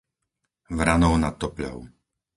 Vranov 0.77 1.13
nad 1.23 1.33
Topľou 1.41 1.77